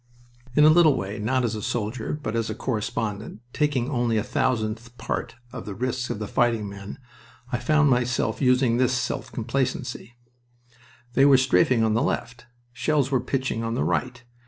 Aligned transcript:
In 0.55 0.63
a 0.63 0.69
little 0.71 0.97
way, 0.97 1.19
not 1.19 1.43
as 1.45 1.53
a 1.53 1.61
soldier, 1.61 2.19
but 2.23 2.35
as 2.35 2.49
a 2.49 2.55
correspondent, 2.55 3.41
taking 3.53 3.87
only 3.87 4.17
a 4.17 4.23
thousandth 4.23 4.97
part 4.97 5.35
of 5.53 5.67
the 5.67 5.75
risks 5.75 6.09
of 6.09 6.27
fighting 6.27 6.67
men, 6.67 6.97
I 7.51 7.59
found 7.59 7.91
myself 7.91 8.41
using 8.41 8.77
this 8.77 8.93
self 8.93 9.31
complacency. 9.31 10.15
They 11.13 11.23
were 11.25 11.37
strafing 11.37 11.83
on 11.83 11.93
the 11.93 12.01
left. 12.01 12.47
Shells 12.73 13.11
were 13.11 13.21
pitching 13.21 13.63
on 13.63 13.75
the 13.75 13.83
right. 13.83 14.23